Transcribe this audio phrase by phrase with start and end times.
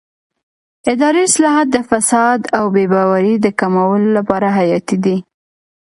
[0.91, 5.17] اداري اصلاحات د فساد او بې باورۍ د کمولو لپاره حیاتي دي